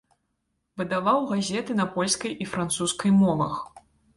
Выдаваў 0.81 1.19
газеты 1.33 1.77
на 1.81 1.87
польскай 1.99 2.31
і 2.47 2.51
французскай 2.55 3.17
мовах. 3.23 3.53